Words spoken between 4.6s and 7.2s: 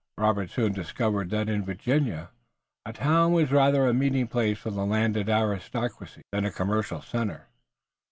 the landed aristocracy than a commercial